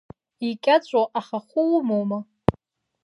[0.49, 2.19] Икьаҿу ахахәы умоума?